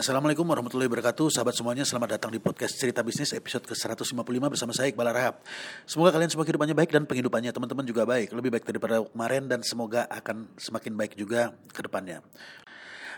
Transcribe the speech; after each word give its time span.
Assalamualaikum 0.00 0.48
warahmatullahi 0.48 0.88
wabarakatuh. 0.88 1.28
Sahabat 1.28 1.52
semuanya 1.52 1.84
selamat 1.84 2.16
datang 2.16 2.32
di 2.32 2.40
podcast 2.40 2.72
Cerita 2.72 3.04
Bisnis 3.04 3.36
episode 3.36 3.68
ke-155 3.68 4.16
bersama 4.48 4.72
saya 4.72 4.88
Iqbal 4.88 5.12
Rahab 5.12 5.44
Semoga 5.84 6.16
kalian 6.16 6.32
semua 6.32 6.48
kehidupannya 6.48 6.72
baik 6.72 6.88
dan 6.88 7.04
penghidupannya 7.04 7.52
teman-teman 7.52 7.84
juga 7.84 8.08
baik. 8.08 8.32
Lebih 8.32 8.48
baik 8.48 8.64
daripada 8.64 9.04
kemarin 9.04 9.44
dan 9.52 9.60
semoga 9.60 10.08
akan 10.08 10.56
semakin 10.56 10.96
baik 10.96 11.20
juga 11.20 11.52
ke 11.68 11.84
depannya 11.84 12.24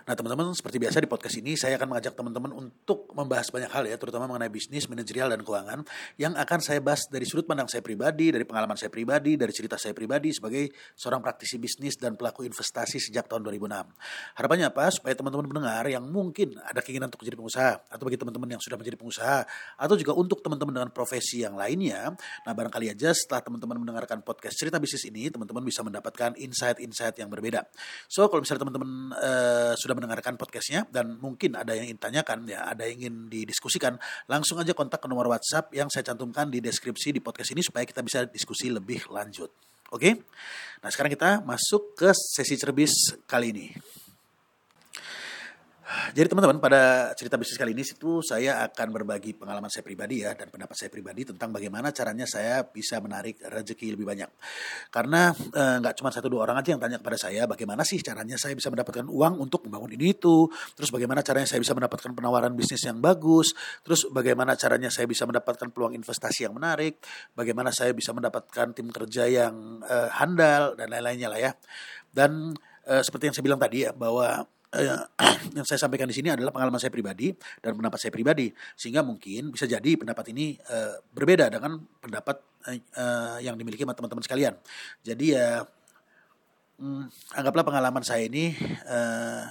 Nah 0.03 0.15
teman-teman 0.19 0.51
seperti 0.51 0.83
biasa 0.83 0.99
di 0.99 1.09
podcast 1.09 1.37
ini 1.39 1.55
saya 1.55 1.79
akan 1.79 1.95
mengajak 1.95 2.15
teman-teman 2.19 2.51
untuk 2.51 3.11
membahas 3.15 3.49
banyak 3.55 3.71
hal 3.71 3.85
ya 3.87 3.97
terutama 3.99 4.27
mengenai 4.27 4.51
bisnis, 4.51 4.91
manajerial 4.91 5.31
dan 5.31 5.47
keuangan 5.47 5.87
yang 6.19 6.35
akan 6.35 6.59
saya 6.59 6.83
bahas 6.83 7.07
dari 7.07 7.23
sudut 7.23 7.47
pandang 7.47 7.71
saya 7.71 7.87
pribadi, 7.87 8.35
dari 8.35 8.43
pengalaman 8.43 8.75
saya 8.75 8.91
pribadi, 8.91 9.39
dari 9.39 9.55
cerita 9.55 9.79
saya 9.79 9.95
pribadi 9.95 10.35
sebagai 10.35 10.75
seorang 10.99 11.23
praktisi 11.23 11.63
bisnis 11.63 11.95
dan 11.95 12.19
pelaku 12.19 12.43
investasi 12.43 12.99
sejak 12.99 13.31
tahun 13.31 13.47
2006. 13.47 14.39
Harapannya 14.39 14.67
apa? 14.75 14.91
Supaya 14.91 15.15
teman-teman 15.15 15.47
pendengar 15.47 15.85
yang 15.87 16.05
mungkin 16.11 16.59
ada 16.59 16.83
keinginan 16.83 17.07
untuk 17.09 17.23
menjadi 17.23 17.39
pengusaha 17.39 17.73
atau 17.87 18.05
bagi 18.05 18.19
teman-teman 18.19 18.49
yang 18.59 18.63
sudah 18.63 18.77
menjadi 18.77 18.97
pengusaha 18.99 19.39
atau 19.79 19.95
juga 19.95 20.13
untuk 20.19 20.43
teman-teman 20.43 20.83
dengan 20.83 20.91
profesi 20.91 21.47
yang 21.47 21.55
lainnya. 21.55 22.11
Nah 22.43 22.53
barangkali 22.53 22.91
aja 22.91 23.15
setelah 23.15 23.41
teman-teman 23.47 23.79
mendengarkan 23.79 24.21
podcast 24.27 24.59
cerita 24.59 24.83
bisnis 24.83 25.07
ini 25.07 25.31
teman-teman 25.31 25.63
bisa 25.63 25.87
mendapatkan 25.87 26.35
insight-insight 26.37 27.17
yang 27.23 27.31
berbeda. 27.31 27.65
So 28.11 28.27
kalau 28.27 28.43
misalnya 28.43 28.67
teman-teman 28.67 28.91
uh, 29.15 29.73
sudah 29.79 29.92
sudah 29.93 30.01
mendengarkan 30.09 30.41
podcastnya 30.41 30.89
dan 30.89 31.21
mungkin 31.21 31.53
ada 31.53 31.77
yang 31.77 31.93
ingin 31.93 32.01
tanyakan 32.01 32.49
ya 32.49 32.65
ada 32.65 32.89
yang 32.89 33.05
ingin 33.05 33.29
didiskusikan 33.29 34.01
langsung 34.25 34.57
aja 34.57 34.73
kontak 34.73 35.05
ke 35.05 35.07
nomor 35.13 35.29
WhatsApp 35.29 35.69
yang 35.77 35.93
saya 35.93 36.09
cantumkan 36.09 36.49
di 36.49 36.65
deskripsi 36.65 37.13
di 37.13 37.21
podcast 37.21 37.53
ini 37.53 37.61
supaya 37.61 37.85
kita 37.85 38.01
bisa 38.01 38.25
diskusi 38.25 38.73
lebih 38.73 39.05
lanjut. 39.13 39.53
Oke, 39.93 40.25
nah 40.81 40.89
sekarang 40.89 41.13
kita 41.13 41.45
masuk 41.45 41.93
ke 41.93 42.09
sesi 42.17 42.57
cerbis 42.57 43.21
kali 43.29 43.53
ini. 43.53 43.69
Jadi 46.11 46.27
teman-teman 46.27 46.59
pada 46.59 47.15
cerita 47.15 47.39
bisnis 47.39 47.55
kali 47.55 47.71
ini 47.71 47.87
situ 47.87 48.19
saya 48.27 48.67
akan 48.67 48.91
berbagi 48.91 49.39
pengalaman 49.39 49.71
saya 49.71 49.87
pribadi 49.87 50.27
ya 50.27 50.35
dan 50.35 50.51
pendapat 50.51 50.75
saya 50.75 50.91
pribadi 50.91 51.23
tentang 51.23 51.55
bagaimana 51.55 51.95
caranya 51.95 52.27
saya 52.27 52.67
bisa 52.67 52.99
menarik 52.99 53.39
rezeki 53.39 53.95
lebih 53.95 54.11
banyak. 54.11 54.27
Karena 54.91 55.31
eh, 55.31 55.77
nggak 55.79 55.95
eh, 55.95 55.99
cuma 56.03 56.11
satu 56.11 56.27
dua 56.27 56.51
orang 56.51 56.59
aja 56.59 56.75
yang 56.75 56.83
tanya 56.83 56.99
kepada 56.99 57.15
saya 57.15 57.47
bagaimana 57.47 57.87
sih 57.87 58.03
caranya 58.03 58.35
saya 58.35 58.59
bisa 58.59 58.75
mendapatkan 58.75 59.07
uang 59.07 59.39
untuk 59.39 59.63
membangun 59.71 59.95
ini 59.95 60.11
itu. 60.19 60.51
Terus 60.75 60.91
bagaimana 60.91 61.23
caranya 61.23 61.47
saya 61.47 61.63
bisa 61.63 61.79
mendapatkan 61.79 62.11
penawaran 62.11 62.53
bisnis 62.59 62.83
yang 62.83 62.99
bagus. 62.99 63.55
Terus 63.87 64.11
bagaimana 64.11 64.59
caranya 64.59 64.91
saya 64.91 65.07
bisa 65.07 65.23
mendapatkan 65.23 65.71
peluang 65.71 65.95
investasi 65.95 66.51
yang 66.51 66.59
menarik. 66.59 66.99
Bagaimana 67.39 67.71
saya 67.71 67.95
bisa 67.95 68.11
mendapatkan 68.11 68.75
tim 68.75 68.91
kerja 68.91 69.31
yang 69.31 69.85
eh, 69.87 70.11
handal 70.19 70.75
dan 70.75 70.91
lain-lainnya 70.91 71.31
lah 71.31 71.41
ya. 71.41 71.53
Dan 72.11 72.57
eh, 72.91 73.03
seperti 73.07 73.31
yang 73.31 73.35
saya 73.39 73.45
bilang 73.47 73.61
tadi 73.63 73.87
ya 73.87 73.95
bahwa 73.95 74.43
Eh, 74.73 74.89
yang 75.57 75.67
saya 75.69 75.77
sampaikan 75.77 76.09
di 76.09 76.17
sini 76.17 76.33
adalah 76.33 76.49
pengalaman 76.49 76.81
saya 76.81 76.89
pribadi 76.89 77.29
dan 77.61 77.77
pendapat 77.77 78.01
saya 78.01 78.09
pribadi. 78.09 78.49
Sehingga 78.73 79.05
mungkin 79.05 79.53
bisa 79.53 79.69
jadi 79.69 79.91
pendapat 80.01 80.33
ini 80.33 80.57
uh, 80.57 80.97
berbeda 81.13 81.53
dengan 81.53 81.77
pendapat 82.01 82.41
uh, 82.97 83.37
yang 83.45 83.53
dimiliki 83.61 83.85
teman-teman 83.85 84.25
sekalian. 84.25 84.57
Jadi 85.05 85.37
ya 85.37 85.61
um, 86.81 87.05
anggaplah 87.37 87.69
pengalaman 87.69 88.01
saya 88.01 88.25
ini 88.25 88.57
uh, 88.89 89.45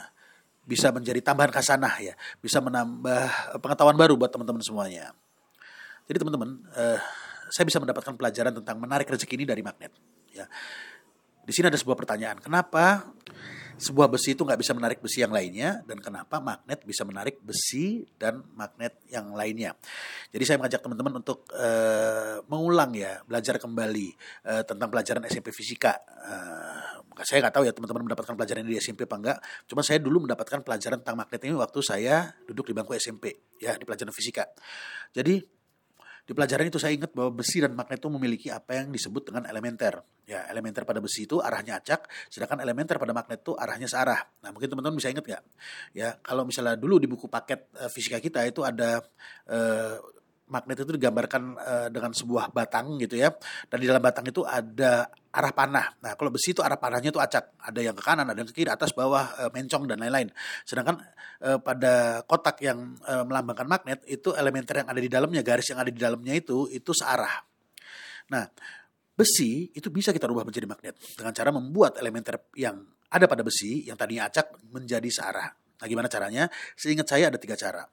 bisa 0.65 0.89
menjadi 0.89 1.21
tambahan 1.21 1.53
kasanah 1.53 2.01
ya. 2.01 2.17
Bisa 2.41 2.57
menambah 2.57 3.61
pengetahuan 3.61 3.93
baru 3.93 4.17
buat 4.17 4.33
teman-teman 4.33 4.65
semuanya. 4.65 5.13
Jadi 6.09 6.17
teman-teman 6.17 6.65
uh, 6.73 6.97
saya 7.53 7.69
bisa 7.69 7.77
mendapatkan 7.77 8.17
pelajaran 8.17 8.57
tentang 8.57 8.81
menarik 8.81 9.05
rezeki 9.05 9.37
ini 9.37 9.45
dari 9.45 9.61
magnet 9.61 9.93
ya. 10.33 10.49
Di 11.45 11.53
sini 11.53 11.69
ada 11.69 11.77
sebuah 11.77 11.97
pertanyaan 11.99 12.41
kenapa 12.41 13.05
sebuah 13.77 14.07
besi 14.11 14.33
itu 14.35 14.43
nggak 14.43 14.59
bisa 14.59 14.71
menarik 14.75 14.99
besi 14.99 15.23
yang 15.23 15.33
lainnya 15.33 15.83
dan 15.85 15.99
kenapa 15.99 16.39
magnet 16.39 16.83
bisa 16.83 17.05
menarik 17.07 17.39
besi 17.43 18.03
dan 18.17 18.43
magnet 18.55 18.99
yang 19.11 19.31
lainnya. 19.35 19.75
Jadi 20.31 20.43
saya 20.47 20.57
mengajak 20.59 20.81
teman-teman 20.83 21.21
untuk 21.21 21.47
uh, 21.53 22.43
mengulang 22.47 22.91
ya 22.95 23.21
belajar 23.23 23.59
kembali 23.61 24.07
uh, 24.47 24.63
tentang 24.63 24.89
pelajaran 24.91 25.23
SMP 25.27 25.53
fisika. 25.53 25.99
Uh, 26.07 27.03
saya 27.21 27.43
nggak 27.45 27.53
tahu 27.53 27.63
ya 27.67 27.73
teman-teman 27.75 28.07
mendapatkan 28.07 28.33
pelajaran 28.33 28.61
ini 28.65 28.75
di 28.75 28.79
SMP 28.81 29.05
apa 29.05 29.15
enggak. 29.19 29.37
Cuma 29.67 29.85
saya 29.85 30.01
dulu 30.01 30.25
mendapatkan 30.25 30.63
pelajaran 30.65 31.03
tentang 31.03 31.17
magnet 31.19 31.41
ini 31.43 31.53
waktu 31.53 31.79
saya 31.83 32.33
duduk 32.47 32.71
di 32.71 32.73
bangku 32.73 32.95
SMP 32.97 33.55
ya 33.61 33.77
di 33.77 33.83
pelajaran 33.85 34.15
fisika. 34.15 34.47
Jadi 35.11 35.60
di 36.25 36.31
pelajaran 36.37 36.69
itu 36.69 36.77
saya 36.77 36.93
ingat 36.93 37.11
bahwa 37.11 37.41
besi 37.41 37.59
dan 37.59 37.73
magnet 37.73 37.97
itu 37.97 38.09
memiliki 38.09 38.47
apa 38.53 38.77
yang 38.77 38.93
disebut 38.93 39.33
dengan 39.33 39.43
elementer. 39.49 40.05
Ya, 40.29 40.47
elementer 40.47 40.87
pada 40.87 41.01
besi 41.03 41.27
itu 41.27 41.43
arahnya 41.43 41.81
acak, 41.81 42.07
sedangkan 42.31 42.63
elementer 42.63 42.95
pada 43.01 43.11
magnet 43.11 43.43
itu 43.43 43.57
arahnya 43.57 43.89
searah. 43.89 44.21
Nah, 44.45 44.53
mungkin 44.53 44.69
teman-teman 44.71 44.95
bisa 44.95 45.11
ingat 45.11 45.25
nggak? 45.27 45.43
Ya, 45.97 46.15
kalau 46.23 46.47
misalnya 46.47 46.79
dulu 46.79 47.01
di 47.01 47.09
buku 47.09 47.27
paket 47.27 47.67
uh, 47.75 47.89
fisika 47.91 48.21
kita 48.21 48.45
itu 48.47 48.63
ada 48.63 49.03
uh, 49.49 49.97
magnet 50.51 50.83
itu 50.83 50.91
digambarkan 50.99 51.43
uh, 51.55 51.87
dengan 51.87 52.11
sebuah 52.11 52.51
batang 52.51 52.99
gitu 52.99 53.15
ya. 53.15 53.31
Dan 53.71 53.77
di 53.79 53.87
dalam 53.87 54.03
batang 54.03 54.27
itu 54.27 54.43
ada 54.43 55.07
arah 55.31 55.53
panah. 55.55 55.95
Nah, 56.03 56.19
kalau 56.19 56.27
besi 56.27 56.51
itu 56.51 56.59
arah 56.59 56.75
panahnya 56.75 57.09
itu 57.09 57.17
acak. 57.23 57.55
Ada 57.63 57.79
yang 57.79 57.95
ke 57.95 58.03
kanan, 58.03 58.27
ada 58.27 58.35
yang 58.35 58.49
ke 58.51 58.55
kiri, 58.55 58.67
atas, 58.67 58.91
bawah, 58.91 59.47
uh, 59.47 59.49
mencong 59.55 59.87
dan 59.87 60.03
lain-lain. 60.03 60.27
Sedangkan 60.67 60.99
uh, 61.47 61.57
pada 61.63 62.21
kotak 62.27 62.59
yang 62.59 62.99
uh, 63.07 63.23
melambangkan 63.23 63.65
magnet 63.65 64.03
itu 64.11 64.35
elementer 64.35 64.83
yang 64.83 64.87
ada 64.91 64.99
di 64.99 65.07
dalamnya, 65.07 65.41
garis 65.41 65.71
yang 65.71 65.79
ada 65.79 65.87
di 65.87 65.97
dalamnya 65.97 66.35
itu 66.35 66.67
itu 66.67 66.91
searah. 66.91 67.31
Nah, 68.35 68.43
besi 69.15 69.71
itu 69.71 69.87
bisa 69.87 70.11
kita 70.11 70.27
rubah 70.27 70.43
menjadi 70.43 70.67
magnet 70.67 70.99
dengan 71.15 71.31
cara 71.31 71.49
membuat 71.55 71.95
elementer 71.95 72.51
yang 72.59 72.83
ada 73.11 73.27
pada 73.27 73.43
besi 73.43 73.87
yang 73.87 73.95
tadinya 73.95 74.27
acak 74.27 74.59
menjadi 74.71 75.07
searah. 75.07 75.47
Nah, 75.81 75.87
gimana 75.89 76.07
caranya? 76.11 76.45
Seingat 76.77 77.09
saya 77.09 77.33
ada 77.33 77.39
tiga 77.41 77.57
cara. 77.57 77.83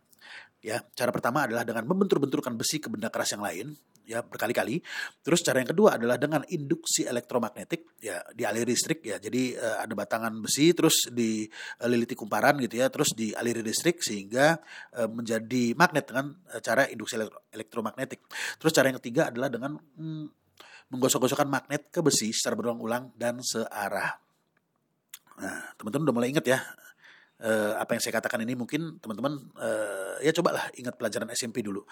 Ya, 0.68 0.84
cara 0.92 1.08
pertama 1.08 1.48
adalah 1.48 1.64
dengan 1.64 1.88
membentur-benturkan 1.88 2.52
besi 2.52 2.76
ke 2.76 2.92
benda 2.92 3.08
keras 3.08 3.32
yang 3.32 3.40
lain, 3.40 3.72
ya 4.04 4.20
berkali-kali. 4.20 4.84
Terus 5.24 5.40
cara 5.40 5.64
yang 5.64 5.70
kedua 5.72 5.96
adalah 5.96 6.20
dengan 6.20 6.44
induksi 6.44 7.08
elektromagnetik, 7.08 7.96
ya 8.04 8.20
dialiri 8.36 8.76
listrik 8.76 9.00
ya. 9.00 9.16
Jadi 9.16 9.56
uh, 9.56 9.80
ada 9.80 9.96
batangan 9.96 10.28
besi 10.44 10.76
terus 10.76 11.08
dililiti 11.08 12.12
kumparan 12.12 12.60
gitu 12.60 12.84
ya, 12.84 12.92
terus 12.92 13.16
dialiri 13.16 13.64
listrik 13.64 14.04
sehingga 14.04 14.60
uh, 14.92 15.08
menjadi 15.08 15.72
magnet 15.72 16.04
dengan 16.04 16.36
uh, 16.52 16.60
cara 16.60 16.84
induksi 16.84 17.16
elektro 17.16 17.40
elektromagnetik. 17.48 18.20
Terus 18.60 18.72
cara 18.76 18.92
yang 18.92 19.00
ketiga 19.00 19.32
adalah 19.32 19.48
dengan 19.48 19.72
hmm, 19.72 20.26
menggosok-gosokkan 20.92 21.48
magnet 21.48 21.88
ke 21.88 22.04
besi 22.04 22.28
secara 22.36 22.60
berulang-ulang 22.60 23.16
dan 23.16 23.40
searah. 23.40 24.20
Nah, 25.40 25.72
teman-teman 25.80 26.12
udah 26.12 26.16
mulai 26.20 26.28
ingat 26.28 26.44
ya 26.44 26.60
uh, 27.42 27.78
apa 27.78 27.94
yang 27.94 28.02
saya 28.02 28.14
katakan 28.18 28.42
ini 28.42 28.58
mungkin 28.58 28.98
teman-teman 28.98 29.38
uh, 29.58 30.18
ya 30.22 30.32
cobalah 30.34 30.70
ingat 30.74 30.94
pelajaran 30.98 31.28
SMP 31.34 31.62
dulu. 31.62 31.82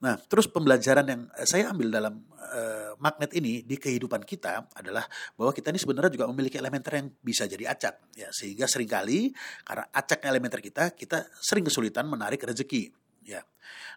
Nah, 0.00 0.16
terus 0.16 0.48
pembelajaran 0.48 1.04
yang 1.04 1.22
saya 1.44 1.68
ambil 1.76 1.92
dalam 1.92 2.24
uh, 2.32 2.96
magnet 2.96 3.36
ini 3.36 3.60
di 3.68 3.76
kehidupan 3.76 4.24
kita 4.24 4.72
adalah 4.72 5.04
bahwa 5.36 5.52
kita 5.52 5.68
ini 5.68 5.76
sebenarnya 5.76 6.16
juga 6.16 6.24
memiliki 6.32 6.56
elementer 6.56 7.04
yang 7.04 7.12
bisa 7.20 7.44
jadi 7.44 7.68
acak 7.68 8.16
ya 8.16 8.32
sehingga 8.32 8.64
sering 8.64 8.88
kali 8.88 9.28
karena 9.60 9.84
acaknya 9.92 10.28
elementer 10.32 10.64
kita 10.64 10.96
kita 10.96 11.28
sering 11.36 11.68
kesulitan 11.68 12.08
menarik 12.08 12.40
rezeki 12.40 12.88
ya. 13.28 13.44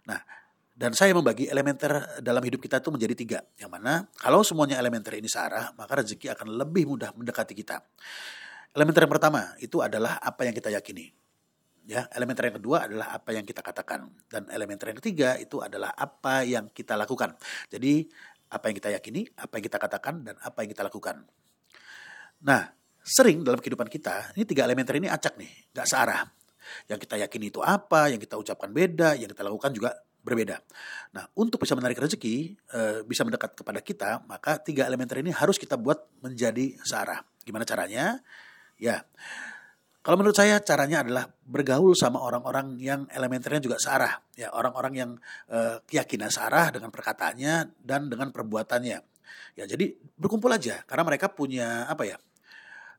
Nah, 0.04 0.20
dan 0.74 0.92
saya 0.92 1.16
membagi 1.16 1.48
elementer 1.48 2.20
dalam 2.20 2.42
hidup 2.44 2.60
kita 2.60 2.81
itu 2.81 2.90
menjadi 2.92 3.16
tiga. 3.16 3.40
Yang 3.56 3.72
mana 3.72 3.94
kalau 4.20 4.44
semuanya 4.44 4.81
elementer 4.81 5.16
ini 5.16 5.30
searah, 5.31 5.72
maka 5.78 6.04
rezeki 6.04 6.34
akan 6.34 6.52
lebih 6.60 6.84
mudah 6.90 7.16
mendekati 7.16 7.56
kita. 7.56 7.80
Elementer 8.73 9.06
yang 9.06 9.13
pertama 9.13 9.53
itu 9.61 9.85
adalah 9.85 10.17
apa 10.17 10.50
yang 10.50 10.53
kita 10.57 10.73
yakini. 10.73 11.13
Ya, 11.84 12.07
elementer 12.16 12.47
yang 12.47 12.57
kedua 12.57 12.88
adalah 12.88 13.13
apa 13.13 13.35
yang 13.35 13.44
kita 13.44 13.59
katakan 13.59 14.07
dan 14.31 14.47
elementer 14.50 14.89
yang 14.89 14.97
ketiga 15.03 15.35
itu 15.35 15.59
adalah 15.61 15.94
apa 15.94 16.41
yang 16.41 16.72
kita 16.73 16.95
lakukan. 16.97 17.35
Jadi 17.69 18.07
apa 18.50 18.72
yang 18.72 18.75
kita 18.81 18.89
yakini, 18.97 19.29
apa 19.35 19.59
yang 19.59 19.66
kita 19.67 19.78
katakan 19.78 20.16
dan 20.25 20.35
apa 20.41 20.63
yang 20.63 20.72
kita 20.73 20.83
lakukan. 20.89 21.22
Nah, 22.47 22.72
sering 23.03 23.44
dalam 23.44 23.59
kehidupan 23.59 23.91
kita 23.91 24.31
ini 24.33 24.47
tiga 24.47 24.63
elementer 24.66 24.97
ini 24.97 25.12
acak 25.12 25.38
nih, 25.38 25.51
nggak 25.75 25.88
searah. 25.88 26.23
Yang 26.88 27.00
kita 27.06 27.16
yakini 27.19 27.51
itu 27.51 27.59
apa, 27.59 28.09
yang 28.09 28.18
kita 28.18 28.39
ucapkan 28.39 28.71
beda, 28.71 29.19
yang 29.19 29.27
kita 29.27 29.44
lakukan 29.44 29.75
juga 29.75 29.92
berbeda. 30.24 30.56
Nah, 31.12 31.27
untuk 31.36 31.59
bisa 31.59 31.75
menarik 31.75 32.00
rezeki, 32.00 32.56
e, 32.56 32.80
bisa 33.03 33.27
mendekat 33.27 33.59
kepada 33.59 33.83
kita, 33.83 34.24
maka 34.24 34.56
tiga 34.63 34.88
elementer 34.88 35.19
ini 35.19 35.36
harus 35.36 35.59
kita 35.59 35.75
buat 35.75 36.00
menjadi 36.24 36.80
searah. 36.80 37.19
Gimana 37.44 37.68
caranya? 37.68 38.24
Ya, 38.83 39.07
kalau 40.03 40.19
menurut 40.19 40.35
saya 40.35 40.59
caranya 40.59 41.07
adalah 41.07 41.31
bergaul 41.47 41.95
sama 41.95 42.19
orang-orang 42.19 42.75
yang 42.75 43.07
elementernya 43.07 43.63
juga 43.63 43.80
searah, 43.80 44.19
ya 44.35 44.51
orang-orang 44.51 44.94
yang 45.00 45.12
uh, 45.47 45.80
keyakinan 45.88 46.27
searah 46.27 46.75
dengan 46.75 46.91
perkataannya 46.91 47.80
dan 47.80 48.12
dengan 48.12 48.35
perbuatannya. 48.35 49.00
Ya 49.56 49.63
jadi 49.63 49.95
berkumpul 50.19 50.51
aja 50.51 50.83
karena 50.83 51.07
mereka 51.07 51.31
punya 51.31 51.88
apa 51.88 52.03
ya? 52.03 52.19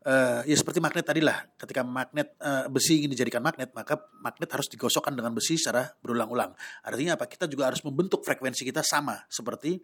Uh, 0.04 0.40
ya 0.48 0.56
seperti 0.56 0.80
magnet 0.80 1.04
tadi 1.04 1.20
lah. 1.20 1.44
Ketika 1.60 1.84
magnet 1.84 2.40
uh, 2.40 2.72
besi 2.72 3.04
ingin 3.04 3.12
dijadikan 3.12 3.44
magnet, 3.44 3.68
maka 3.76 4.00
magnet 4.24 4.48
harus 4.48 4.72
digosokkan 4.72 5.12
dengan 5.12 5.36
besi 5.36 5.60
secara 5.60 5.84
berulang-ulang. 6.00 6.56
Artinya 6.88 7.20
apa? 7.20 7.28
Kita 7.28 7.44
juga 7.44 7.68
harus 7.68 7.84
membentuk 7.84 8.24
frekuensi 8.24 8.64
kita 8.64 8.80
sama 8.80 9.20
seperti 9.28 9.76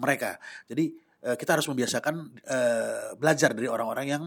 mereka. 0.00 0.40
Jadi 0.64 0.96
uh, 1.28 1.36
kita 1.36 1.60
harus 1.60 1.68
membiasakan 1.68 2.14
uh, 2.40 3.20
belajar 3.20 3.52
dari 3.52 3.68
orang-orang 3.68 4.06
yang 4.08 4.24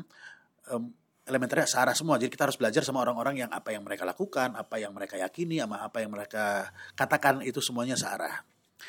um, 0.70 0.94
elementernya 1.28 1.68
searah 1.68 1.94
semua. 1.94 2.16
Jadi 2.16 2.32
kita 2.32 2.48
harus 2.48 2.56
belajar 2.56 2.82
sama 2.82 3.04
orang-orang 3.04 3.46
yang 3.46 3.52
apa 3.52 3.76
yang 3.76 3.84
mereka 3.84 4.08
lakukan, 4.08 4.56
apa 4.56 4.80
yang 4.80 4.96
mereka 4.96 5.20
yakini, 5.20 5.60
sama 5.60 5.84
apa 5.84 6.00
yang 6.00 6.12
mereka 6.16 6.72
katakan 6.96 7.44
itu 7.44 7.60
semuanya 7.60 8.00
searah. 8.00 8.42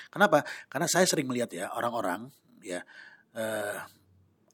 Kenapa? 0.09 0.47
Karena 0.71 0.87
saya 0.87 1.05
sering 1.05 1.27
melihat 1.27 1.51
ya 1.51 1.75
orang-orang 1.75 2.31
ya 2.63 2.81
uh, 3.35 3.79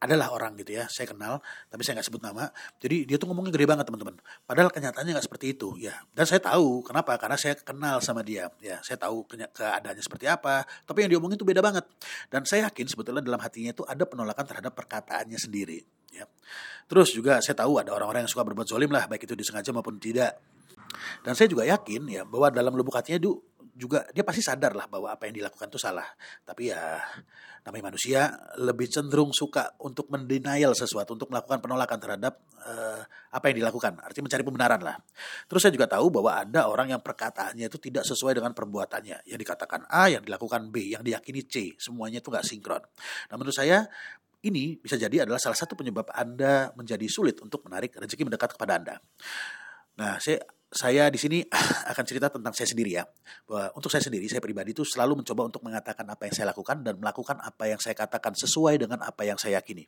adalah 0.04 0.36
orang 0.36 0.52
gitu 0.60 0.76
ya 0.76 0.84
saya 0.92 1.08
kenal 1.08 1.40
tapi 1.72 1.80
saya 1.80 1.96
nggak 1.96 2.08
sebut 2.12 2.22
nama. 2.24 2.52
Jadi 2.76 3.08
dia 3.08 3.16
tuh 3.16 3.32
ngomongnya 3.32 3.52
gede 3.56 3.66
banget 3.68 3.84
teman-teman. 3.88 4.20
Padahal 4.44 4.68
kenyataannya 4.68 5.12
nggak 5.16 5.26
seperti 5.26 5.46
itu 5.56 5.68
ya. 5.80 5.96
Dan 6.12 6.24
saya 6.28 6.40
tahu 6.44 6.84
kenapa? 6.84 7.16
Karena 7.16 7.36
saya 7.40 7.56
kenal 7.56 8.04
sama 8.04 8.20
dia 8.20 8.52
ya. 8.60 8.84
Saya 8.84 9.00
tahu 9.00 9.24
keadaannya 9.28 10.04
seperti 10.04 10.28
apa 10.28 10.68
tapi 10.84 11.04
yang 11.04 11.16
dia 11.16 11.18
omongin 11.20 11.40
itu 11.40 11.46
beda 11.48 11.64
banget. 11.64 11.88
Dan 12.28 12.44
saya 12.44 12.68
yakin 12.68 12.86
sebetulnya 12.88 13.24
dalam 13.24 13.40
hatinya 13.40 13.72
itu 13.72 13.84
ada 13.88 14.04
penolakan 14.04 14.44
terhadap 14.44 14.72
perkataannya 14.76 15.40
sendiri 15.40 16.03
ya 16.14 16.24
terus 16.86 17.10
juga 17.10 17.42
saya 17.42 17.58
tahu 17.58 17.82
ada 17.82 17.90
orang-orang 17.90 18.24
yang 18.24 18.30
suka 18.30 18.46
berbuat 18.46 18.70
zolim 18.70 18.94
lah 18.94 19.10
baik 19.10 19.26
itu 19.26 19.34
disengaja 19.34 19.74
maupun 19.74 19.98
tidak 19.98 20.38
dan 21.26 21.34
saya 21.34 21.50
juga 21.50 21.66
yakin 21.66 22.06
ya 22.06 22.22
bahwa 22.22 22.54
dalam 22.54 22.72
lubuk 22.78 22.94
hatinya 22.94 23.18
itu 23.18 23.34
juga 23.74 24.06
dia 24.14 24.22
pasti 24.22 24.38
sadar 24.38 24.72
lah 24.78 24.86
bahwa 24.86 25.10
apa 25.10 25.26
yang 25.26 25.42
dilakukan 25.42 25.66
itu 25.66 25.82
salah. 25.82 26.06
Tapi 26.46 26.70
ya 26.70 27.02
namanya 27.66 27.90
manusia 27.90 28.30
lebih 28.62 28.86
cenderung 28.86 29.34
suka 29.34 29.74
untuk 29.82 30.06
mendenial 30.14 30.78
sesuatu, 30.78 31.18
untuk 31.18 31.32
melakukan 31.34 31.58
penolakan 31.58 31.98
terhadap 31.98 32.38
uh, 32.62 33.02
apa 33.34 33.44
yang 33.50 33.66
dilakukan. 33.66 33.98
Artinya 33.98 34.30
mencari 34.30 34.44
pembenaran 34.46 34.80
lah. 34.80 34.96
Terus 35.50 35.60
saya 35.66 35.74
juga 35.74 35.90
tahu 35.90 36.14
bahwa 36.14 36.38
ada 36.38 36.70
orang 36.70 36.94
yang 36.94 37.02
perkataannya 37.02 37.66
itu 37.66 37.78
tidak 37.82 38.06
sesuai 38.06 38.38
dengan 38.38 38.54
perbuatannya. 38.54 39.26
Yang 39.26 39.38
dikatakan 39.42 39.90
A, 39.90 40.06
yang 40.06 40.22
dilakukan 40.22 40.70
B, 40.70 40.94
yang 40.94 41.02
diyakini 41.02 41.42
C. 41.50 41.74
Semuanya 41.74 42.22
itu 42.22 42.30
nggak 42.30 42.46
sinkron. 42.46 42.82
Nah 43.32 43.34
menurut 43.34 43.56
saya 43.58 43.90
ini 44.44 44.76
bisa 44.76 45.00
jadi 45.00 45.24
adalah 45.24 45.40
salah 45.40 45.56
satu 45.56 45.72
penyebab 45.74 46.12
Anda 46.12 46.70
menjadi 46.76 47.08
sulit 47.08 47.40
untuk 47.40 47.64
menarik 47.64 47.96
rezeki 47.96 48.28
mendekat 48.28 48.54
kepada 48.54 48.76
Anda. 48.76 48.94
Nah, 49.96 50.20
saya 50.20 50.42
saya 50.74 51.06
di 51.06 51.16
sini 51.22 51.38
akan 51.94 52.04
cerita 52.04 52.26
tentang 52.26 52.50
saya 52.50 52.66
sendiri 52.66 52.98
ya. 52.98 53.06
Bahwa 53.46 53.70
untuk 53.78 53.88
saya 53.94 54.02
sendiri, 54.02 54.26
saya 54.26 54.42
pribadi 54.42 54.74
itu 54.74 54.82
selalu 54.82 55.22
mencoba 55.22 55.46
untuk 55.46 55.62
mengatakan 55.62 56.02
apa 56.10 56.26
yang 56.26 56.34
saya 56.34 56.46
lakukan 56.50 56.82
dan 56.82 56.98
melakukan 56.98 57.38
apa 57.38 57.64
yang 57.70 57.78
saya 57.78 57.94
katakan 57.94 58.34
sesuai 58.34 58.82
dengan 58.82 58.98
apa 59.06 59.22
yang 59.22 59.38
saya 59.38 59.62
yakini. 59.62 59.86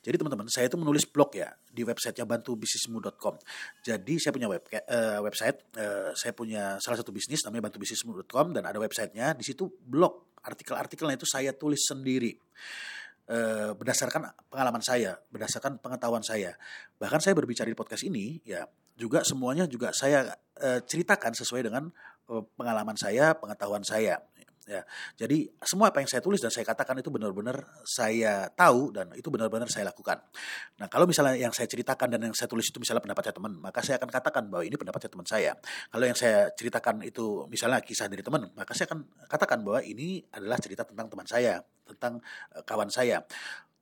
Jadi 0.00 0.16
teman-teman, 0.16 0.48
saya 0.48 0.72
itu 0.72 0.80
menulis 0.80 1.04
blog 1.04 1.36
ya 1.36 1.52
di 1.68 1.84
websitenya 1.84 2.24
bantubisnismu.com. 2.24 3.34
Jadi 3.84 4.14
saya 4.16 4.32
punya 4.32 4.48
web 4.48 4.64
uh, 4.64 5.20
website, 5.20 5.68
uh, 5.76 6.16
saya 6.16 6.32
punya 6.32 6.80
salah 6.80 6.96
satu 6.96 7.12
bisnis 7.12 7.44
namanya 7.44 7.68
bantubisnismu.com 7.68 8.56
dan 8.56 8.64
ada 8.64 8.80
websitenya. 8.80 9.36
Di 9.36 9.44
situ 9.44 9.68
blog 9.68 10.40
artikel-artikelnya 10.42 11.20
itu 11.20 11.28
saya 11.28 11.54
tulis 11.54 11.86
sendiri 11.86 12.34
eh, 13.32 13.70
berdasarkan 13.72 14.28
pengalaman 14.52 14.84
saya, 14.84 15.16
berdasarkan 15.32 15.80
pengetahuan 15.80 16.20
saya. 16.20 16.52
Bahkan 17.00 17.24
saya 17.24 17.32
berbicara 17.32 17.66
di 17.66 17.76
podcast 17.76 18.04
ini, 18.04 18.44
ya 18.44 18.68
juga 18.92 19.24
semuanya 19.24 19.64
juga 19.64 19.90
saya 19.96 20.36
uh, 20.60 20.80
ceritakan 20.84 21.32
sesuai 21.32 21.64
dengan 21.64 21.88
uh, 22.28 22.44
pengalaman 22.54 22.94
saya, 22.94 23.32
pengetahuan 23.32 23.80
saya. 23.82 24.20
Ya, 24.72 24.88
jadi 25.20 25.52
semua 25.60 25.92
apa 25.92 26.00
yang 26.00 26.08
saya 26.08 26.24
tulis 26.24 26.40
dan 26.40 26.48
saya 26.48 26.64
katakan 26.64 26.96
itu 26.96 27.12
benar-benar 27.12 27.60
saya 27.84 28.48
tahu 28.56 28.88
dan 28.88 29.12
itu 29.12 29.28
benar-benar 29.28 29.68
saya 29.68 29.92
lakukan. 29.92 30.16
Nah, 30.80 30.88
kalau 30.88 31.04
misalnya 31.04 31.36
yang 31.36 31.52
saya 31.52 31.68
ceritakan 31.68 32.16
dan 32.16 32.32
yang 32.32 32.32
saya 32.32 32.48
tulis 32.48 32.64
itu 32.72 32.80
misalnya 32.80 33.04
pendapatnya 33.04 33.36
teman, 33.36 33.52
maka 33.60 33.84
saya 33.84 34.00
akan 34.00 34.08
katakan 34.08 34.48
bahwa 34.48 34.64
ini 34.64 34.72
pendapatnya 34.80 35.12
teman 35.12 35.28
saya. 35.28 35.52
Kalau 35.92 36.04
yang 36.08 36.16
saya 36.16 36.48
ceritakan 36.56 37.04
itu 37.04 37.44
misalnya 37.52 37.84
kisah 37.84 38.08
dari 38.08 38.24
teman, 38.24 38.48
maka 38.56 38.72
saya 38.72 38.88
akan 38.88 39.04
katakan 39.28 39.60
bahwa 39.60 39.84
ini 39.84 40.24
adalah 40.32 40.56
cerita 40.56 40.88
tentang 40.88 41.12
teman 41.12 41.28
saya, 41.28 41.60
tentang 41.84 42.24
uh, 42.56 42.64
kawan 42.64 42.88
saya. 42.88 43.20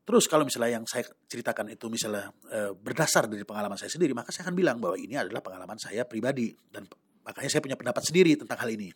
Terus 0.02 0.26
kalau 0.26 0.42
misalnya 0.42 0.82
yang 0.82 0.86
saya 0.90 1.06
ceritakan 1.06 1.70
itu 1.70 1.86
misalnya 1.86 2.34
e, 2.50 2.74
berdasar 2.74 3.30
dari 3.30 3.46
pengalaman 3.46 3.78
saya 3.78 3.94
sendiri, 3.94 4.10
maka 4.10 4.34
saya 4.34 4.50
akan 4.50 4.58
bilang 4.58 4.82
bahwa 4.82 4.98
ini 4.98 5.14
adalah 5.14 5.38
pengalaman 5.38 5.78
saya 5.78 6.02
pribadi 6.02 6.50
dan 6.66 6.82
makanya 7.22 7.46
saya 7.46 7.62
punya 7.62 7.78
pendapat 7.78 8.02
sendiri 8.02 8.34
tentang 8.34 8.58
hal 8.58 8.74
ini. 8.74 8.90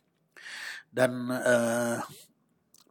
Dan 0.90 1.30
e, 1.30 1.54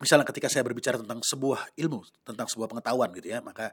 misalnya 0.03 0.27
ketika 0.27 0.51
saya 0.51 0.63
berbicara 0.67 0.99
tentang 0.99 1.23
sebuah 1.23 1.75
ilmu, 1.79 2.03
tentang 2.27 2.47
sebuah 2.51 2.67
pengetahuan 2.67 3.09
gitu 3.15 3.31
ya, 3.31 3.39
maka 3.39 3.71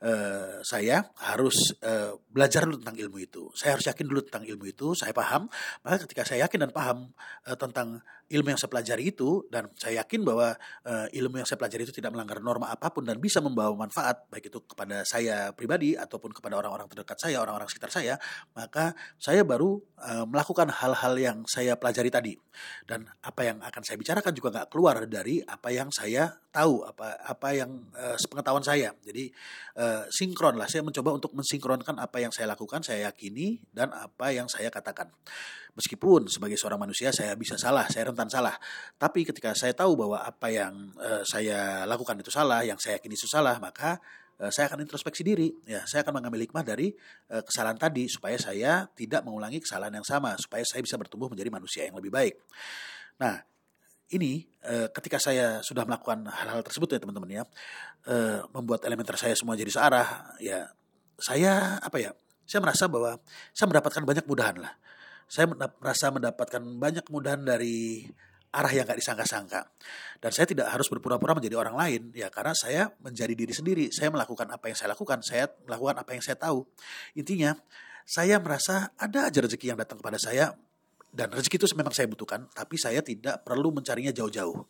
Uh, 0.00 0.64
saya 0.64 1.12
harus 1.20 1.76
uh, 1.84 2.16
belajar 2.32 2.64
dulu 2.64 2.80
tentang 2.80 2.96
ilmu 2.96 3.20
itu. 3.20 3.52
Saya 3.52 3.76
harus 3.76 3.84
yakin 3.84 4.08
dulu 4.08 4.24
tentang 4.24 4.48
ilmu 4.48 4.64
itu, 4.64 4.96
saya 4.96 5.12
paham. 5.12 5.44
Maka 5.84 6.08
ketika 6.08 6.24
saya 6.24 6.48
yakin 6.48 6.64
dan 6.64 6.72
paham 6.72 7.12
uh, 7.44 7.56
tentang 7.60 8.00
ilmu 8.30 8.54
yang 8.54 8.60
saya 8.62 8.70
pelajari 8.70 9.10
itu 9.10 9.44
dan 9.50 9.66
saya 9.74 10.06
yakin 10.06 10.22
bahwa 10.22 10.54
uh, 10.86 11.06
ilmu 11.10 11.42
yang 11.42 11.48
saya 11.50 11.58
pelajari 11.58 11.82
itu 11.82 11.90
tidak 11.90 12.14
melanggar 12.14 12.38
norma 12.38 12.70
apa 12.70 12.94
pun 12.94 13.02
dan 13.02 13.18
bisa 13.18 13.42
membawa 13.42 13.74
manfaat 13.74 14.30
baik 14.30 14.54
itu 14.54 14.62
kepada 14.62 15.02
saya 15.02 15.50
pribadi 15.50 15.98
ataupun 15.98 16.30
kepada 16.30 16.54
orang-orang 16.54 16.86
terdekat 16.86 17.18
saya, 17.18 17.42
orang-orang 17.42 17.66
sekitar 17.66 17.90
saya, 17.90 18.14
maka 18.54 18.94
saya 19.18 19.42
baru 19.42 19.82
uh, 19.98 20.24
melakukan 20.30 20.70
hal-hal 20.70 21.14
yang 21.18 21.38
saya 21.50 21.74
pelajari 21.74 22.10
tadi. 22.14 22.34
Dan 22.86 23.10
apa 23.26 23.42
yang 23.42 23.58
akan 23.66 23.82
saya 23.82 23.98
bicarakan 23.98 24.32
juga 24.32 24.48
nggak 24.54 24.68
keluar 24.70 24.96
dari 25.10 25.42
apa 25.42 25.68
yang 25.74 25.90
saya 25.90 26.30
tahu, 26.54 26.86
apa 26.86 27.18
apa 27.26 27.48
yang 27.50 27.70
uh, 27.98 28.14
sepengetahuan 28.14 28.62
saya. 28.62 28.94
Jadi 29.02 29.26
uh, 29.74 29.89
sinkron 30.10 30.58
lah. 30.58 30.66
Saya 30.66 30.82
mencoba 30.84 31.16
untuk 31.16 31.32
mensinkronkan 31.32 31.96
apa 31.98 32.18
yang 32.22 32.32
saya 32.34 32.50
lakukan, 32.50 32.82
saya 32.82 33.10
yakini 33.10 33.62
dan 33.70 33.90
apa 33.94 34.34
yang 34.34 34.46
saya 34.46 34.68
katakan. 34.68 35.10
Meskipun 35.74 36.26
sebagai 36.26 36.58
seorang 36.58 36.82
manusia 36.82 37.14
saya 37.14 37.32
bisa 37.38 37.54
salah, 37.54 37.86
saya 37.86 38.10
rentan 38.10 38.26
salah. 38.26 38.58
Tapi 38.98 39.22
ketika 39.22 39.54
saya 39.54 39.70
tahu 39.72 39.94
bahwa 39.94 40.18
apa 40.20 40.50
yang 40.50 40.92
uh, 40.98 41.22
saya 41.22 41.86
lakukan 41.86 42.18
itu 42.18 42.32
salah, 42.32 42.66
yang 42.66 42.76
saya 42.76 42.98
yakini 42.98 43.14
itu 43.14 43.30
salah, 43.30 43.56
maka 43.62 44.02
uh, 44.42 44.50
saya 44.50 44.66
akan 44.66 44.82
introspeksi 44.82 45.22
diri. 45.22 45.54
Ya, 45.66 45.86
saya 45.86 46.02
akan 46.02 46.18
mengambil 46.18 46.42
hikmah 46.46 46.66
dari 46.66 46.90
uh, 47.30 47.42
kesalahan 47.46 47.78
tadi 47.78 48.10
supaya 48.10 48.34
saya 48.36 48.90
tidak 48.98 49.22
mengulangi 49.22 49.62
kesalahan 49.62 49.94
yang 49.94 50.06
sama, 50.06 50.34
supaya 50.36 50.66
saya 50.66 50.82
bisa 50.82 50.98
bertumbuh 50.98 51.30
menjadi 51.30 51.50
manusia 51.54 51.82
yang 51.86 51.96
lebih 51.96 52.10
baik. 52.10 52.34
Nah, 53.20 53.49
ini 54.10 54.46
ketika 54.92 55.16
saya 55.16 55.64
sudah 55.64 55.88
melakukan 55.88 56.28
hal-hal 56.28 56.60
tersebut 56.60 56.94
ya 56.94 56.98
teman-teman 57.00 57.30
ya, 57.30 57.42
membuat 58.52 58.84
elementer 58.84 59.16
saya 59.16 59.32
semua 59.32 59.56
jadi 59.56 59.72
searah, 59.72 60.36
ya 60.42 60.68
saya 61.16 61.78
apa 61.80 61.96
ya, 61.96 62.12
saya 62.44 62.60
merasa 62.60 62.90
bahwa 62.90 63.16
saya 63.54 63.66
mendapatkan 63.70 64.02
banyak 64.04 64.26
mudahan 64.26 64.58
lah 64.60 64.74
saya 65.30 65.46
merasa 65.46 66.10
mendapatkan 66.10 66.58
banyak 66.58 67.06
kemudahan 67.06 67.46
dari 67.46 68.02
arah 68.50 68.72
yang 68.74 68.82
gak 68.82 68.98
disangka-sangka. 68.98 69.62
Dan 70.18 70.34
saya 70.34 70.42
tidak 70.50 70.66
harus 70.74 70.90
berpura-pura 70.90 71.38
menjadi 71.38 71.54
orang 71.54 71.78
lain, 71.78 72.02
ya 72.10 72.26
karena 72.34 72.50
saya 72.50 72.90
menjadi 72.98 73.30
diri 73.38 73.54
sendiri. 73.54 73.84
Saya 73.94 74.10
melakukan 74.10 74.50
apa 74.50 74.66
yang 74.66 74.74
saya 74.74 74.90
lakukan, 74.90 75.22
saya 75.22 75.46
melakukan 75.70 76.02
apa 76.02 76.10
yang 76.18 76.22
saya 76.26 76.34
tahu. 76.34 76.66
Intinya, 77.14 77.54
saya 78.02 78.42
merasa 78.42 78.90
ada 78.98 79.30
aja 79.30 79.38
rezeki 79.38 79.70
yang 79.70 79.78
datang 79.78 80.02
kepada 80.02 80.18
saya, 80.18 80.50
dan 81.10 81.28
rezeki 81.34 81.56
itu 81.58 81.66
memang 81.74 81.94
saya 81.94 82.06
butuhkan, 82.06 82.46
tapi 82.54 82.78
saya 82.78 83.02
tidak 83.02 83.42
perlu 83.42 83.74
mencarinya 83.74 84.14
jauh-jauh. 84.14 84.62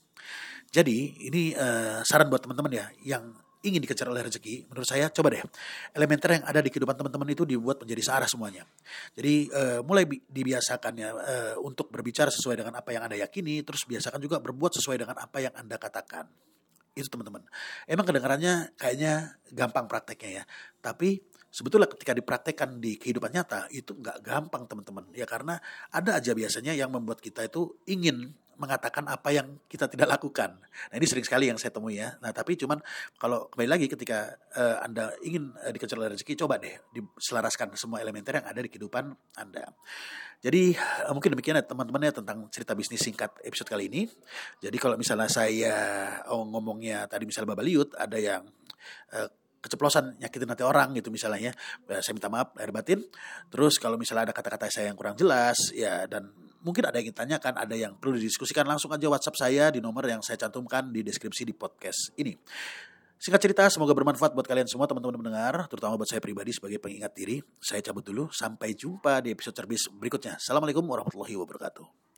Jadi 0.71 1.29
ini 1.29 1.53
uh, 1.53 2.01
saran 2.03 2.33
buat 2.33 2.43
teman-teman 2.45 2.73
ya, 2.73 2.87
yang 3.05 3.35
ingin 3.61 3.85
dikejar 3.85 4.09
oleh 4.09 4.25
rezeki, 4.25 4.73
menurut 4.73 4.89
saya 4.89 5.13
coba 5.13 5.37
deh 5.37 5.45
elementer 5.93 6.41
yang 6.41 6.45
ada 6.49 6.65
di 6.65 6.73
kehidupan 6.73 6.97
teman-teman 6.97 7.29
itu 7.29 7.45
dibuat 7.45 7.85
menjadi 7.85 8.03
searah 8.09 8.29
semuanya. 8.29 8.65
Jadi 9.13 9.53
uh, 9.53 9.81
mulai 9.85 10.09
dibiasakan 10.09 10.93
ya 10.97 11.13
uh, 11.13 11.57
untuk 11.61 11.93
berbicara 11.93 12.33
sesuai 12.33 12.65
dengan 12.65 12.81
apa 12.81 12.89
yang 12.97 13.05
anda 13.05 13.21
yakini, 13.21 13.61
terus 13.61 13.85
biasakan 13.85 14.17
juga 14.17 14.41
berbuat 14.41 14.81
sesuai 14.81 15.05
dengan 15.05 15.17
apa 15.21 15.45
yang 15.45 15.53
anda 15.53 15.77
katakan. 15.77 16.25
Itu 16.97 17.13
teman-teman. 17.13 17.45
Emang 17.85 18.09
kedengarannya 18.09 18.75
kayaknya 18.81 19.37
gampang 19.53 19.87
prakteknya 19.87 20.43
ya, 20.43 20.45
tapi 20.81 21.21
sebetulnya 21.51 21.91
ketika 21.91 22.15
dipraktekkan 22.15 22.79
di 22.79 22.97
kehidupan 22.97 23.35
nyata 23.35 23.67
itu 23.75 23.99
nggak 23.99 24.23
gampang 24.23 24.71
teman-teman 24.71 25.11
ya 25.13 25.27
karena 25.27 25.59
ada 25.91 26.17
aja 26.17 26.31
biasanya 26.33 26.73
yang 26.73 26.95
membuat 26.95 27.19
kita 27.19 27.45
itu 27.45 27.75
ingin 27.91 28.31
mengatakan 28.61 29.09
apa 29.09 29.33
yang 29.33 29.57
kita 29.65 29.89
tidak 29.89 30.21
lakukan. 30.21 30.61
Nah 30.61 30.95
ini 31.01 31.09
sering 31.09 31.25
sekali 31.25 31.49
yang 31.49 31.57
saya 31.57 31.73
temui 31.73 31.97
ya. 31.97 32.13
Nah 32.21 32.29
tapi 32.29 32.61
cuman 32.61 32.77
kalau 33.17 33.49
kembali 33.49 33.69
lagi 33.73 33.87
ketika 33.89 34.37
uh, 34.53 34.85
Anda 34.85 35.17
ingin 35.25 35.57
uh, 35.57 35.73
dikejar 35.73 35.97
oleh 35.97 36.13
rezeki, 36.13 36.37
coba 36.37 36.61
deh 36.61 36.77
diselaraskan 36.93 37.73
semua 37.73 38.05
elementer 38.05 38.37
yang 38.37 38.45
ada 38.45 38.61
di 38.61 38.69
kehidupan 38.69 39.17
Anda. 39.41 39.65
Jadi 40.45 40.77
uh, 40.77 41.13
mungkin 41.17 41.33
demikian 41.33 41.57
ya 41.57 41.65
teman-teman 41.65 42.05
ya 42.05 42.13
tentang 42.13 42.53
cerita 42.53 42.77
bisnis 42.77 43.01
singkat 43.01 43.33
episode 43.41 43.73
kali 43.73 43.89
ini. 43.89 44.05
Jadi 44.61 44.77
kalau 44.77 45.01
misalnya 45.01 45.33
saya 45.33 45.75
oh, 46.29 46.45
ngomongnya 46.45 47.09
tadi 47.09 47.25
misalnya 47.25 47.57
Babaliut, 47.57 47.97
ada 47.97 48.21
yang 48.21 48.45
uh, 49.17 49.29
keceplosan 49.61 50.17
nyakitin 50.19 50.49
hati 50.49 50.65
orang 50.65 50.97
gitu 50.97 51.13
misalnya 51.13 51.53
ya, 51.53 52.01
saya 52.01 52.17
minta 52.17 52.33
maaf 52.33 52.57
lahir 52.57 52.73
batin 52.73 53.01
terus 53.53 53.77
kalau 53.77 54.01
misalnya 54.01 54.33
ada 54.33 54.35
kata-kata 54.35 54.73
saya 54.73 54.89
yang 54.89 54.97
kurang 54.97 55.15
jelas 55.15 55.71
ya 55.77 56.09
dan 56.09 56.33
mungkin 56.61 56.85
ada 56.85 57.01
yang 57.01 57.09
ditanyakan, 57.13 57.57
ada 57.57 57.73
yang 57.73 57.97
perlu 57.97 58.21
didiskusikan, 58.21 58.69
langsung 58.69 58.93
aja 58.93 59.09
WhatsApp 59.09 59.37
saya 59.37 59.65
di 59.73 59.81
nomor 59.81 60.05
yang 60.05 60.21
saya 60.21 60.37
cantumkan 60.37 60.93
di 60.93 61.01
deskripsi 61.01 61.49
di 61.49 61.55
podcast 61.57 62.13
ini. 62.21 62.37
Singkat 63.21 63.41
cerita, 63.41 63.65
semoga 63.69 63.93
bermanfaat 63.93 64.33
buat 64.33 64.49
kalian 64.49 64.65
semua 64.65 64.89
teman-teman 64.89 65.21
mendengar, 65.21 65.69
terutama 65.69 66.01
buat 66.01 66.09
saya 66.09 66.25
pribadi 66.25 66.57
sebagai 66.57 66.81
pengingat 66.81 67.13
diri. 67.13 67.37
Saya 67.61 67.85
cabut 67.85 68.01
dulu, 68.01 68.33
sampai 68.33 68.73
jumpa 68.73 69.21
di 69.21 69.37
episode 69.37 69.53
cerbis 69.53 69.93
berikutnya. 69.93 70.41
Assalamualaikum 70.41 70.85
warahmatullahi 70.89 71.37
wabarakatuh. 71.37 72.10